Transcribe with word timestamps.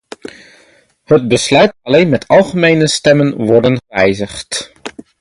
Het 1.03 1.27
besluit 1.27 1.69
kan 1.69 1.93
alleen 1.93 2.09
met 2.09 2.27
algemene 2.27 2.87
stemmen 2.87 3.35
worden 3.45 3.81
gewijzigd. 3.87 4.73